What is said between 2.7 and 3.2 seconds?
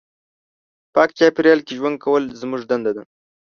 دنده ده.